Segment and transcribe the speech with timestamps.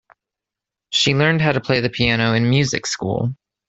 [0.89, 3.35] She learned how to play the piano in music school.